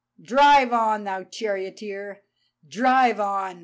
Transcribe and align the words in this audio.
"Drive 0.19 0.73
on, 0.73 1.03
thou 1.03 1.21
charioteer! 1.23 2.23
Drive 2.67 3.19
on! 3.19 3.59